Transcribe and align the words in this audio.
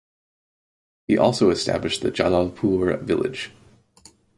He 1.07 1.15
also 1.15 1.51
established 1.51 2.01
the 2.01 2.09
Jalalpur 2.11 3.03
village. 3.03 3.51